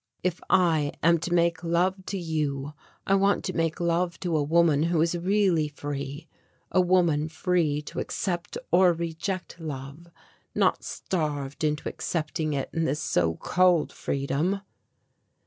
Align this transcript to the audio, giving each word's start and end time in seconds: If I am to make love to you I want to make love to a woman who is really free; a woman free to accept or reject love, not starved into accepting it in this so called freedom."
If 0.23 0.41
I 0.49 0.93
am 1.03 1.19
to 1.19 1.31
make 1.31 1.63
love 1.63 2.07
to 2.07 2.17
you 2.17 2.73
I 3.05 3.13
want 3.13 3.43
to 3.45 3.53
make 3.55 3.79
love 3.79 4.19
to 4.21 4.35
a 4.35 4.41
woman 4.41 4.81
who 4.81 4.99
is 4.99 5.15
really 5.15 5.67
free; 5.67 6.27
a 6.71 6.81
woman 6.81 7.29
free 7.29 7.83
to 7.83 7.99
accept 7.99 8.57
or 8.71 8.93
reject 8.93 9.59
love, 9.59 10.07
not 10.55 10.83
starved 10.83 11.63
into 11.63 11.87
accepting 11.87 12.53
it 12.53 12.71
in 12.73 12.85
this 12.85 12.99
so 12.99 13.35
called 13.35 13.91
freedom." 13.93 14.61